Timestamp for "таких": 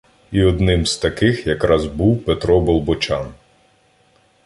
0.97-1.47